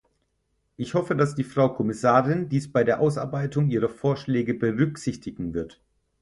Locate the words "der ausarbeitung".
2.83-3.69